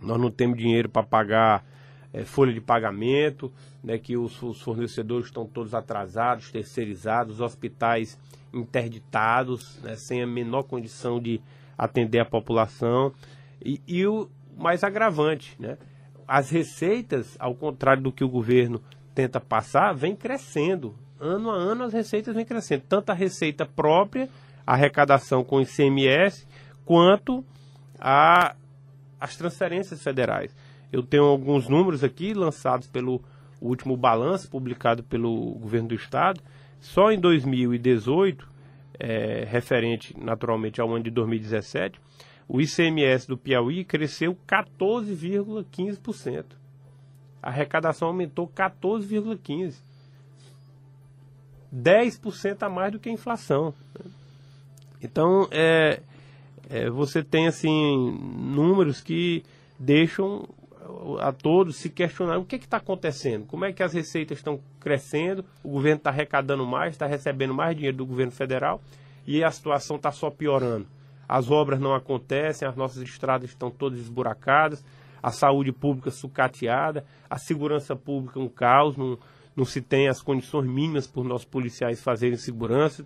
nós 0.00 0.20
não 0.20 0.30
temos 0.30 0.56
dinheiro 0.56 0.88
para 0.88 1.02
pagar 1.02 1.64
é, 2.12 2.24
folha 2.24 2.52
de 2.52 2.60
pagamento, 2.60 3.52
né, 3.82 3.98
que 3.98 4.16
os, 4.16 4.42
os, 4.42 4.60
fornecedores 4.60 5.26
estão 5.26 5.46
todos 5.46 5.74
atrasados, 5.74 6.50
terceirizados, 6.50 7.36
os 7.36 7.40
hospitais 7.40 8.18
interditados, 8.52 9.78
né, 9.82 9.96
sem 9.96 10.22
a 10.22 10.26
menor 10.26 10.62
condição 10.64 11.20
de 11.20 11.40
atender 11.78 12.18
a 12.18 12.24
população. 12.24 13.12
E, 13.64 13.80
e 13.86 14.04
o 14.04 14.28
mais 14.56 14.82
agravante, 14.82 15.56
né, 15.58 15.78
as 16.26 16.50
receitas, 16.50 17.36
ao 17.38 17.54
contrário 17.54 18.02
do 18.02 18.12
que 18.12 18.24
o 18.24 18.28
governo 18.28 18.82
tenta 19.14 19.40
passar, 19.40 19.94
vem 19.94 20.14
crescendo. 20.14 20.94
Ano 21.18 21.50
a 21.50 21.54
ano 21.54 21.84
as 21.84 21.92
receitas 21.92 22.34
vêm 22.34 22.44
crescendo. 22.44 22.82
Tanto 22.88 23.10
a 23.10 23.14
receita 23.14 23.64
própria, 23.64 24.28
a 24.66 24.74
arrecadação 24.74 25.42
com 25.42 25.60
ICMS, 25.60 26.46
quanto 26.84 27.44
a, 27.98 28.54
as 29.20 29.36
transferências 29.36 30.02
federais. 30.02 30.54
Eu 30.92 31.02
tenho 31.02 31.24
alguns 31.24 31.68
números 31.68 32.04
aqui 32.04 32.34
lançados 32.34 32.86
pelo 32.86 33.22
último 33.60 33.96
balanço 33.96 34.48
publicado 34.48 35.02
pelo 35.02 35.52
governo 35.52 35.88
do 35.88 35.94
estado. 35.94 36.40
Só 36.80 37.10
em 37.10 37.18
2018, 37.18 38.48
é, 38.98 39.44
referente 39.48 40.14
naturalmente 40.18 40.80
ao 40.80 40.92
ano 40.92 41.04
de 41.04 41.10
2017, 41.10 42.00
o 42.48 42.60
ICMS 42.60 43.26
do 43.28 43.36
Piauí 43.36 43.84
cresceu 43.84 44.36
14,15%. 44.46 46.44
A 47.42 47.48
arrecadação 47.48 48.08
aumentou 48.08 48.48
14,15%. 48.48 49.74
10% 51.74 52.62
a 52.62 52.68
mais 52.68 52.92
do 52.92 52.98
que 52.98 53.10
a 53.10 53.12
inflação. 53.12 53.74
Então, 55.02 55.46
é, 55.50 56.00
é, 56.70 56.88
você 56.88 57.22
tem 57.22 57.46
assim 57.46 58.18
números 58.38 59.02
que 59.02 59.44
deixam 59.78 60.48
a 61.16 61.32
todos 61.32 61.76
se 61.76 61.88
questionar 61.88 62.38
o 62.38 62.44
que 62.44 62.56
está 62.56 62.76
acontecendo, 62.76 63.46
como 63.46 63.64
é 63.64 63.72
que 63.72 63.82
as 63.82 63.92
receitas 63.92 64.38
estão 64.38 64.60
crescendo, 64.78 65.44
o 65.62 65.70
governo 65.70 65.98
está 65.98 66.10
arrecadando 66.10 66.66
mais, 66.66 66.94
está 66.94 67.06
recebendo 67.06 67.54
mais 67.54 67.74
dinheiro 67.74 67.96
do 67.96 68.06
governo 68.06 68.32
federal 68.32 68.82
e 69.26 69.42
a 69.42 69.50
situação 69.50 69.96
está 69.96 70.12
só 70.12 70.30
piorando. 70.30 70.86
As 71.28 71.50
obras 71.50 71.78
não 71.80 71.94
acontecem, 71.94 72.66
as 72.66 72.76
nossas 72.76 73.02
estradas 73.02 73.50
estão 73.50 73.70
todas 73.70 73.98
esburacadas, 73.98 74.84
a 75.22 75.30
saúde 75.30 75.72
pública 75.72 76.10
sucateada, 76.10 77.04
a 77.28 77.38
segurança 77.38 77.94
pública 77.94 78.38
um 78.38 78.48
caos, 78.48 78.96
não, 78.96 79.18
não 79.54 79.64
se 79.64 79.80
tem 79.80 80.08
as 80.08 80.22
condições 80.22 80.66
mínimas 80.66 81.06
para 81.06 81.20
os 81.20 81.26
nossos 81.26 81.46
policiais 81.46 82.02
fazerem 82.02 82.36
segurança, 82.36 83.04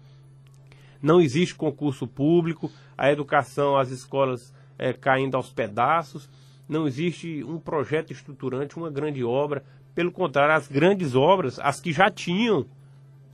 não 1.01 1.21
existe 1.21 1.55
concurso 1.55 2.07
público, 2.07 2.71
a 2.97 3.11
educação, 3.11 3.77
as 3.77 3.91
escolas 3.91 4.55
é, 4.79 4.93
caindo 4.93 5.37
aos 5.37 5.51
pedaços 5.51 6.29
não 6.73 6.87
existe 6.87 7.45
um 7.45 7.59
projeto 7.59 8.13
estruturante, 8.13 8.77
uma 8.77 8.91
grande 8.91 9.23
obra. 9.23 9.63
Pelo 9.95 10.11
contrário, 10.11 10.55
as 10.55 10.67
grandes 10.67 11.15
obras, 11.15 11.61
as 11.61 11.81
que 11.81 11.93
já 11.93 12.11
tinham, 12.11 12.67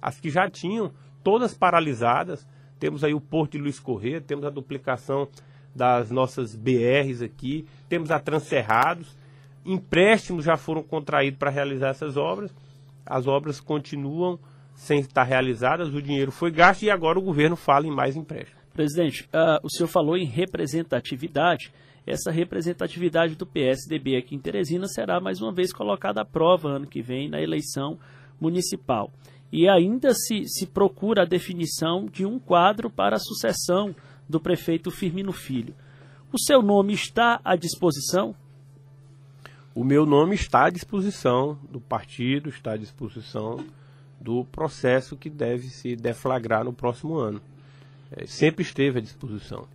as 0.02 0.18
que 0.18 0.28
já 0.28 0.50
tinham, 0.50 0.92
todas 1.22 1.54
paralisadas. 1.54 2.46
Temos 2.80 3.04
aí 3.04 3.14
o 3.14 3.20
Porto 3.20 3.52
de 3.52 3.58
Luiz 3.58 3.78
Corrêa, 3.78 4.20
temos 4.20 4.44
a 4.44 4.50
duplicação 4.50 5.28
das 5.74 6.10
nossas 6.10 6.56
BRs 6.56 7.22
aqui, 7.22 7.66
temos 7.88 8.10
a 8.10 8.18
Transcerrados, 8.18 9.16
empréstimos 9.64 10.44
já 10.44 10.56
foram 10.56 10.82
contraídos 10.82 11.38
para 11.38 11.50
realizar 11.50 11.90
essas 11.90 12.16
obras, 12.16 12.52
as 13.06 13.26
obras 13.26 13.60
continuam 13.60 14.38
sem 14.74 15.00
estar 15.00 15.24
realizadas, 15.24 15.92
o 15.92 16.02
dinheiro 16.02 16.30
foi 16.32 16.50
gasto 16.50 16.82
e 16.82 16.90
agora 16.90 17.18
o 17.18 17.22
governo 17.22 17.56
fala 17.56 17.86
em 17.86 17.90
mais 17.90 18.16
empréstimos. 18.16 18.58
Presidente, 18.72 19.24
uh, 19.24 19.58
o 19.62 19.70
senhor 19.70 19.88
falou 19.88 20.16
em 20.16 20.24
representatividade 20.24 21.72
essa 22.08 22.30
representatividade 22.30 23.34
do 23.34 23.46
PSDB 23.46 24.16
aqui 24.16 24.34
em 24.34 24.38
Teresina 24.38 24.86
será 24.86 25.20
mais 25.20 25.42
uma 25.42 25.52
vez 25.52 25.72
colocada 25.72 26.22
à 26.22 26.24
prova 26.24 26.70
ano 26.70 26.86
que 26.86 27.02
vem 27.02 27.28
na 27.28 27.40
eleição 27.40 27.98
municipal. 28.40 29.10
E 29.52 29.68
ainda 29.68 30.14
se, 30.14 30.44
se 30.46 30.66
procura 30.66 31.22
a 31.22 31.26
definição 31.26 32.06
de 32.06 32.24
um 32.24 32.38
quadro 32.38 32.88
para 32.88 33.16
a 33.16 33.20
sucessão 33.20 33.94
do 34.28 34.40
prefeito 34.40 34.90
Firmino 34.90 35.32
Filho. 35.32 35.74
O 36.32 36.38
seu 36.38 36.62
nome 36.62 36.94
está 36.94 37.40
à 37.44 37.56
disposição? 37.56 38.34
O 39.74 39.84
meu 39.84 40.04
nome 40.04 40.34
está 40.34 40.66
à 40.66 40.70
disposição 40.70 41.58
do 41.70 41.80
partido, 41.80 42.48
está 42.48 42.72
à 42.72 42.76
disposição 42.76 43.64
do 44.20 44.44
processo 44.44 45.16
que 45.16 45.30
deve 45.30 45.68
se 45.68 45.94
deflagrar 45.94 46.64
no 46.64 46.72
próximo 46.72 47.16
ano. 47.16 47.40
É, 48.10 48.26
sempre 48.26 48.62
esteve 48.62 48.98
à 48.98 49.02
disposição. 49.02 49.66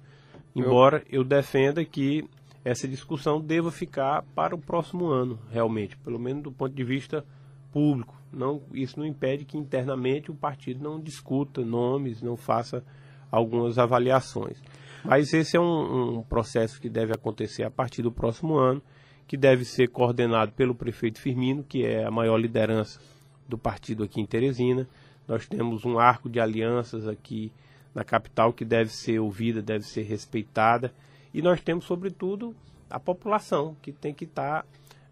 Embora 0.56 1.04
eu... 1.10 1.22
eu 1.22 1.24
defenda 1.24 1.84
que 1.84 2.28
essa 2.64 2.88
discussão 2.88 3.42
deva 3.42 3.72
ficar 3.72 4.24
para 4.34 4.56
o 4.56 4.60
próximo 4.60 5.08
ano, 5.08 5.38
realmente, 5.52 5.98
pelo 5.98 6.20
menos 6.20 6.44
do 6.44 6.52
ponto 6.52 6.74
de 6.74 6.84
vista 6.84 7.26
público. 7.72 8.16
Não, 8.32 8.62
isso 8.74 8.98
não 8.98 9.06
impede 9.06 9.46
que 9.46 9.58
internamente 9.58 10.32
o 10.32 10.36
partido 10.36 10.82
não 10.82 11.00
discuta 11.00 11.64
nomes, 11.66 12.22
não 12.22 12.38
faça 12.38 12.84
algumas 13.30 13.78
avaliações. 13.78 14.62
Mas 15.04 15.34
esse 15.34 15.58
é 15.58 15.60
um, 15.60 16.20
um, 16.20 16.24
processo 16.24 16.80
que 16.80 16.88
deve 16.88 17.12
acontecer 17.14 17.64
a 17.64 17.72
partir 17.72 18.02
do 18.02 18.12
próximo 18.12 18.56
ano, 18.56 18.82
que 19.28 19.36
deve 19.36 19.66
ser 19.66 19.90
coordenado 19.90 20.54
pelo 20.54 20.74
prefeito 20.74 21.20
Firmino, 21.20 21.64
que 21.64 21.86
é 21.86 22.06
a 22.06 22.12
maior 22.12 22.38
liderança 22.38 23.02
do 23.48 23.58
partido 23.58 24.04
aqui 24.04 24.22
em 24.22 24.26
Teresina. 24.26 24.88
Nós 25.28 25.46
temos 25.48 25.84
um 25.84 26.00
arco 26.00 26.30
de 26.30 26.40
alianças 26.40 27.08
aqui 27.08 27.52
na 27.94 28.04
capital 28.04 28.54
que 28.54 28.66
deve 28.66 28.92
ser 28.92 29.20
ouvida, 29.20 29.62
deve 29.62 29.86
ser 29.86 30.04
respeitada. 30.04 30.94
E 31.34 31.42
nós 31.42 31.62
temos, 31.62 31.86
sobretudo, 31.86 32.56
a 32.90 33.00
população, 33.00 33.76
que 33.82 33.92
tem 33.92 34.14
que 34.14 34.26
estar, 34.26 34.64
tá, 34.64 34.68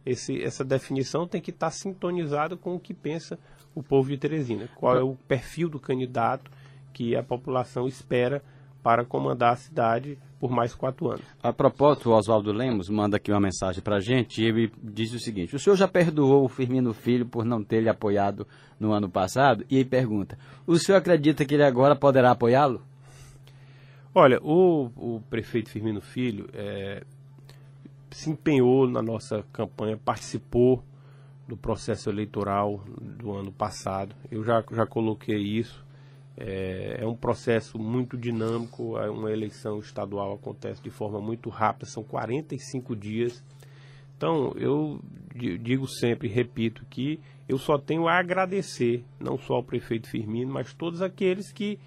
essa 0.06 0.64
definição 0.64 1.28
tem 1.28 1.42
que 1.42 1.52
estar 1.52 1.68
tá 1.68 1.72
sintonizada 1.72 2.56
com 2.56 2.76
o 2.76 2.80
que 2.80 2.94
pensa 2.94 3.40
o 3.74 3.82
povo 3.82 4.10
de 4.10 4.18
Teresina. 4.18 4.70
Qual 4.76 4.98
é 4.98 5.04
o 5.04 5.16
perfil 5.28 5.70
do 5.70 5.80
candidato 5.80 6.52
que 6.94 7.16
a 7.16 7.24
população 7.24 7.88
espera 7.88 8.44
para 8.82 9.06
comandar 9.06 9.54
a 9.54 9.56
cidade 9.56 10.18
por 10.40 10.50
mais 10.50 10.74
quatro 10.74 11.10
anos. 11.10 11.24
A 11.42 11.54
propósito, 11.54 12.10
o 12.10 12.14
Oswaldo 12.14 12.52
Lemos 12.52 12.90
manda 12.90 13.18
aqui 13.18 13.32
uma 13.32 13.40
mensagem 13.40 13.82
para 13.82 13.98
a 13.98 14.00
gente 14.00 14.42
e 14.42 14.46
ele 14.46 14.72
diz 14.82 15.14
o 15.14 15.20
seguinte: 15.20 15.56
o 15.56 15.60
senhor 15.60 15.76
já 15.76 15.88
perdoou 15.88 16.46
o 16.46 16.50
Firmino 16.50 16.94
Filho 16.94 17.26
por 17.26 17.46
não 17.46 17.64
ter 17.64 17.82
lhe 17.82 17.90
apoiado 17.90 18.48
no 18.80 18.92
ano 18.92 19.10
passado? 19.10 19.64
E 19.70 19.76
ele 19.76 19.86
pergunta: 19.86 20.38
o 20.66 20.78
senhor 20.78 20.98
acredita 20.98 21.46
que 21.46 21.54
ele 21.54 21.64
agora 21.64 21.96
poderá 21.96 22.32
apoiá-lo? 22.32 22.82
Olha, 24.14 24.40
o, 24.42 24.92
o 24.98 25.22
prefeito 25.30 25.70
Firmino 25.70 26.02
Filho 26.02 26.50
é, 26.54 27.04
se 28.10 28.30
empenhou 28.30 28.88
na 28.88 29.02
nossa 29.02 29.46
campanha, 29.54 29.96
participou 29.96 30.84
do 31.48 31.56
processo 31.56 32.10
eleitoral 32.10 32.84
do 33.00 33.32
ano 33.34 33.52
passado. 33.52 34.16
Eu 34.30 34.44
já, 34.44 34.64
já 34.72 34.86
coloquei 34.86 35.38
isso. 35.38 35.86
É, 36.44 36.98
é, 37.02 37.06
um 37.06 37.16
processo 37.16 37.78
muito 37.78 38.18
dinâmico, 38.18 38.98
é 38.98 39.08
uma 39.10 39.32
eleição 39.32 39.78
estadual 39.80 40.34
acontece 40.34 40.82
de 40.82 40.90
forma 40.90 41.22
muito 41.22 41.50
rápida, 41.52 41.86
são 41.86 42.04
45 42.04 42.96
dias. 42.96 43.44
Então, 44.18 44.52
eu 44.56 45.00
digo 45.36 45.88
sempre, 45.88 46.28
repito, 46.28 46.84
que 46.90 47.20
eu 47.48 47.60
só 47.60 47.78
tenho 47.78 48.08
a 48.08 48.18
agradecer, 48.18 49.04
não 49.20 49.38
só 49.38 49.56
ao 49.56 49.64
prefeito 49.64 50.10
Firmino, 50.10 50.52
mas 50.52 50.74
todos 50.74 51.02
aqueles 51.02 51.52
que, 51.52 51.78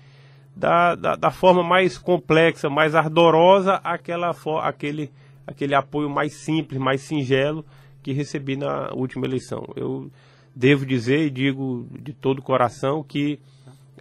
da, 0.54 0.94
da, 0.94 1.16
da 1.16 1.30
forma 1.32 1.64
mais 1.64 1.98
complexa, 1.98 2.70
mais 2.70 2.94
ardorosa, 2.94 3.80
aquela, 3.82 4.30
aquele, 4.62 5.10
aquele 5.44 5.74
apoio 5.74 6.08
mais 6.08 6.34
simples, 6.34 6.80
mais 6.80 7.00
singelo 7.00 7.64
que 8.04 8.12
recebi 8.12 8.56
na 8.56 8.92
última 8.92 9.26
eleição. 9.26 9.64
Eu 9.74 10.10
devo 10.54 10.86
dizer 10.86 11.26
e 11.26 11.30
digo 11.30 11.88
de 11.90 12.12
todo 12.12 12.38
o 12.38 12.42
coração 12.42 13.02
que 13.02 13.40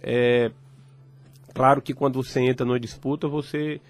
é 0.02 0.50
claro 1.54 1.80
que 1.80 1.94
quando 1.94 2.22
você 2.22 2.40
entra 2.40 2.66
numa 2.66 2.80
disputa, 2.80 3.28
você 3.28 3.80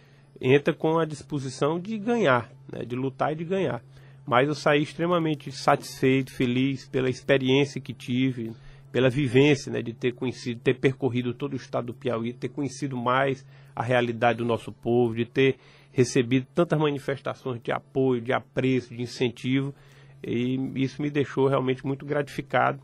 entra 0.40 0.74
com 0.74 0.98
a 0.98 1.04
disposição 1.04 1.78
de 1.78 1.96
ganhar, 1.98 2.50
né, 2.72 2.84
de 2.84 2.94
lutar 2.94 3.32
e 3.32 3.36
de 3.36 3.44
ganhar. 3.44 3.82
Mas 4.26 4.48
eu 4.48 4.54
saí 4.54 4.82
extremamente 4.82 5.52
satisfeito, 5.52 6.32
feliz 6.32 6.88
pela 6.88 7.10
experiência 7.10 7.80
que 7.80 7.92
tive, 7.92 8.52
pela 8.90 9.10
vivência 9.10 9.72
né, 9.72 9.82
de 9.82 9.92
ter 9.92 10.12
conhecido, 10.12 10.60
ter 10.60 10.74
percorrido 10.74 11.34
todo 11.34 11.52
o 11.52 11.56
estado 11.56 11.86
do 11.86 11.94
Piauí, 11.94 12.32
ter 12.32 12.48
conhecido 12.48 12.96
mais 12.96 13.44
a 13.74 13.82
realidade 13.82 14.38
do 14.38 14.44
nosso 14.44 14.72
povo, 14.72 15.14
de 15.14 15.24
ter 15.24 15.56
recebido 15.92 16.46
tantas 16.54 16.78
manifestações 16.78 17.60
de 17.62 17.70
apoio, 17.70 18.20
de 18.20 18.32
apreço, 18.32 18.94
de 18.94 19.02
incentivo, 19.02 19.74
e 20.22 20.58
isso 20.76 21.02
me 21.02 21.10
deixou 21.10 21.48
realmente 21.48 21.86
muito 21.86 22.06
gratificado 22.06 22.80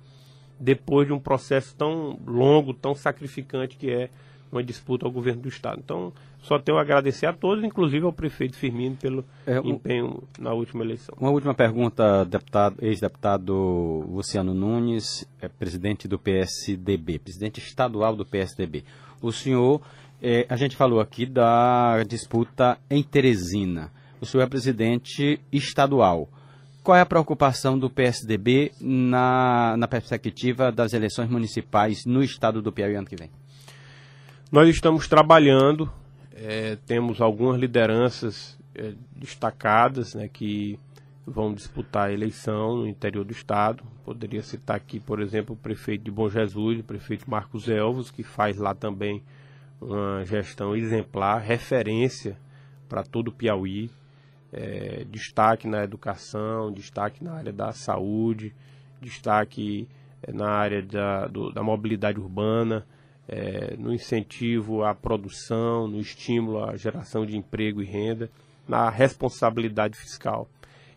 depois 0.61 1.07
de 1.07 1.13
um 1.13 1.19
processo 1.19 1.75
tão 1.75 2.19
longo, 2.27 2.75
tão 2.75 2.95
sacrificante 2.95 3.77
que 3.77 3.91
é 3.91 4.11
uma 4.53 4.63
disputa 4.63 5.07
ao 5.07 5.13
governo 5.13 5.43
do 5.43 5.49
estado. 5.49 5.81
Então, 5.83 6.13
só 6.43 6.59
tenho 6.59 6.79
a 6.79 6.83
agradecer 6.83 7.27
a 7.27 7.33
todos, 7.33 7.65
inclusive 7.65 8.05
ao 8.05 8.13
prefeito 8.13 8.57
Firmino 8.57 8.97
pelo 8.97 9.25
é, 9.47 9.59
empenho 9.59 10.23
na 10.39 10.53
última 10.53 10.85
eleição. 10.85 11.15
Uma 11.19 11.31
última 11.31 11.55
pergunta, 11.55 12.25
deputado, 12.25 12.77
ex-deputado 12.81 13.55
Luciano 14.09 14.53
Nunes, 14.53 15.27
é 15.41 15.49
presidente 15.49 16.09
do 16.09 16.19
PSDB, 16.19 17.19
presidente 17.19 17.59
estadual 17.61 18.17
do 18.17 18.27
PSDB. 18.27 18.85
O 19.23 19.31
senhor, 19.33 19.81
é, 20.21 20.47
a 20.49 20.57
gente 20.57 20.77
falou 20.77 21.01
aqui 21.01 21.27
da 21.27 22.03
disputa 22.05 22.79
em 22.91 23.03
Teresina. 23.03 23.93
O 24.21 24.27
senhor 24.27 24.43
é 24.43 24.47
presidente 24.47 25.41
estadual. 25.53 26.29
Qual 26.83 26.97
é 26.97 27.03
a 27.03 27.07
preocupação 27.07 27.79
do 27.79 27.91
PSDB 27.91 28.73
na, 28.81 29.77
na 29.77 29.87
perspectiva 29.87 30.73
das 30.73 30.95
eleições 30.95 31.29
municipais 31.29 32.07
no 32.07 32.23
estado 32.23 32.63
do 32.63 32.73
Piauí 32.73 32.95
ano 32.95 33.07
que 33.07 33.17
vem? 33.17 33.31
Nós 34.51 34.67
estamos 34.67 35.07
trabalhando, 35.07 35.93
é, 36.35 36.77
temos 36.87 37.21
algumas 37.21 37.61
lideranças 37.61 38.59
é, 38.75 38.95
destacadas 39.15 40.15
né, 40.15 40.27
que 40.27 40.79
vão 41.27 41.53
disputar 41.53 42.09
a 42.09 42.13
eleição 42.13 42.79
no 42.79 42.89
interior 42.89 43.27
do 43.27 43.33
estado. 43.33 43.85
Poderia 44.03 44.43
citar 44.43 44.77
aqui, 44.77 44.99
por 44.99 45.21
exemplo, 45.21 45.55
o 45.55 45.59
prefeito 45.59 46.05
de 46.05 46.11
Bom 46.11 46.31
Jesus, 46.31 46.81
o 46.81 46.85
prefeito 46.85 47.31
Marcos 47.31 47.69
Elvos, 47.69 48.11
que 48.11 48.23
faz 48.23 48.57
lá 48.57 48.75
também 48.75 49.23
uma 49.79 50.25
gestão 50.25 50.75
exemplar, 50.75 51.43
referência 51.43 52.39
para 52.89 53.03
todo 53.03 53.29
o 53.29 53.33
Piauí 53.33 53.91
é, 54.53 55.05
destaque 55.11 55.69
na 55.69 55.85
educação, 55.85 56.73
destaque 56.73 57.23
na 57.23 57.35
área 57.35 57.53
da 57.53 57.73
saúde, 57.73 58.53
destaque 59.01 59.89
é, 60.23 60.33
na 60.33 60.51
área 60.51 60.83
da, 60.83 61.27
do, 61.27 61.53
da 61.53 61.63
mobilidade 61.63 62.19
urbana, 62.19 62.87
é, 63.29 63.77
no 63.77 63.93
incentivo 63.93 64.83
à 64.83 64.95
produção, 64.95 65.87
no 65.87 66.01
estímulo 66.01 66.65
à 66.65 66.77
geração 66.77 67.25
de 67.25 67.37
emprego 67.37 67.81
e 67.81 67.85
renda, 67.85 68.31
na 68.67 68.91
responsabilidade 68.91 69.97
fiscal. 69.97 70.49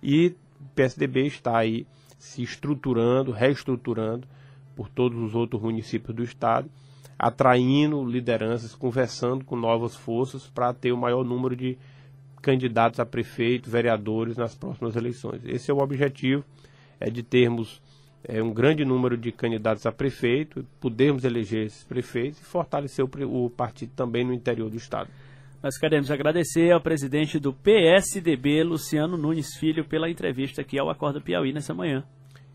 E 0.02 0.36
o 0.60 0.66
PSDB 0.76 1.28
está 1.28 1.58
aí 1.58 1.86
se 2.18 2.42
estruturando, 2.42 3.32
reestruturando 3.32 4.28
por 4.76 4.90
todos 4.90 5.20
os 5.20 5.36
outros 5.36 5.62
municípios 5.62 6.16
do 6.16 6.24
estado, 6.24 6.70
atraindo 7.18 8.04
lideranças, 8.04 8.74
conversando 8.74 9.46
com 9.46 9.56
novas 9.56 9.96
forças 9.96 10.48
para 10.48 10.74
ter 10.74 10.92
o 10.92 10.98
maior 10.98 11.24
número 11.24 11.56
de 11.56 11.78
candidatos 12.44 13.00
a 13.00 13.06
prefeito, 13.06 13.70
vereadores 13.70 14.36
nas 14.36 14.54
próximas 14.54 14.96
eleições. 14.98 15.42
Esse 15.46 15.72
é 15.72 15.74
o 15.74 15.78
objetivo, 15.78 16.44
é 17.00 17.10
de 17.10 17.24
termos 17.24 17.82
é, 18.26 18.44
um 18.44 18.54
grande 18.54 18.84
número 18.84 19.18
de 19.18 19.32
candidatos 19.32 19.86
a 19.86 19.92
prefeito, 19.92 20.66
podermos 20.80 21.24
eleger 21.24 21.66
esses 21.66 21.84
prefeitos 21.86 22.42
e 22.42 22.44
fortalecer 22.44 23.04
o, 23.04 23.46
o 23.46 23.50
partido 23.50 23.94
também 23.96 24.26
no 24.26 24.34
interior 24.34 24.70
do 24.70 24.76
estado. 24.76 25.10
Nós 25.64 25.78
queremos 25.78 26.12
agradecer 26.12 26.72
ao 26.72 26.82
presidente 26.82 27.40
do 27.40 27.54
PSDB, 27.54 28.64
Luciano 28.64 29.18
Nunes 29.18 29.56
Filho, 29.58 29.86
pela 29.86 30.10
entrevista 30.10 30.62
aqui 30.62 30.78
ao 30.78 30.90
Acorda 30.90 31.22
Piauí 31.22 31.54
nessa 31.54 31.74
manhã. 31.74 32.04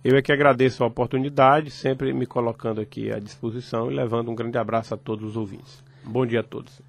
Eu 0.05 0.17
é 0.17 0.23
que 0.23 0.31
agradeço 0.31 0.85
a 0.85 0.87
oportunidade, 0.87 1.71
sempre 1.71 2.13
me 2.13 2.27
colocando 2.27 2.81
aqui 2.81 3.11
à 3.11 3.19
disposição 3.19 3.91
e 3.91 3.95
levando 3.95 4.31
um 4.31 4.35
grande 4.35 4.59
abraço 4.59 4.93
a 4.93 4.99
todos 4.99 5.31
os 5.31 5.37
ouvintes. 5.37 5.83
Bom 6.05 6.27
dia 6.27 6.41
a 6.41 6.43
todos. 6.43 6.81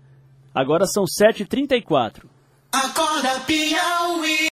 Agora 0.53 0.85
são 0.85 1.05
7h34. 1.05 2.25
Acorda 2.71 3.39
Piauí. 3.47 4.39